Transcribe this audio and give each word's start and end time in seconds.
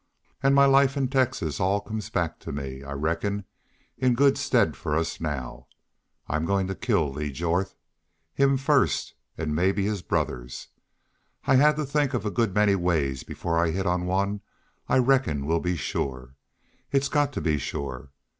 An' 0.41 0.55
my 0.55 0.65
life 0.65 0.97
in 0.97 1.09
Texas 1.09 1.59
all 1.59 1.79
comes 1.79 2.09
back 2.09 2.39
to 2.39 2.51
me, 2.51 2.81
I 2.83 2.91
reckon, 2.93 3.45
in 3.99 4.15
good 4.15 4.35
stead 4.35 4.75
fer 4.75 4.95
us 4.97 5.21
now. 5.21 5.67
I'm 6.27 6.43
goin' 6.43 6.65
to 6.69 6.73
kill 6.73 7.13
Lee 7.13 7.31
Jorth! 7.31 7.75
Him 8.33 8.57
first, 8.57 9.13
an' 9.37 9.53
mebbe 9.53 9.77
his 9.77 10.01
brothers. 10.01 10.69
I 11.45 11.57
had 11.57 11.75
to 11.75 11.85
think 11.85 12.15
of 12.15 12.25
a 12.25 12.31
good 12.31 12.55
many 12.55 12.73
ways 12.73 13.21
before 13.21 13.59
I 13.59 13.69
hit 13.69 13.85
on 13.85 14.07
one 14.07 14.41
I 14.89 14.97
reckon 14.97 15.45
will 15.45 15.59
be 15.59 15.75
shore. 15.75 16.35
It's 16.91 17.07
got 17.07 17.31
to 17.33 17.41
be 17.41 17.59
SHORE. 17.59 18.09